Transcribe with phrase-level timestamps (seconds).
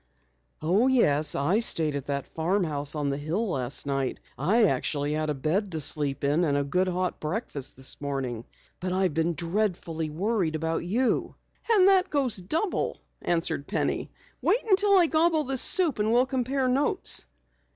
[0.63, 4.19] "Oh, yes, I stayed at that farmhouse on the hill last night.
[4.35, 8.45] I actually had a bed to sleep in and a good hot breakfast this morning.
[8.79, 11.35] But I've been dreadfully worried about you."
[11.71, 14.09] "And that goes double," answered Penny.
[14.41, 17.27] "Wait until I gobble this soup, and we'll compare notes."